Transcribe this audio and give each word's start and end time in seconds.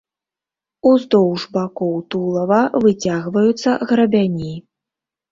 Уздоўж 0.91 1.41
бакоў 1.57 1.91
тулава 2.15 2.61
выцягваюцца 2.85 3.75
грабяні. 3.91 4.49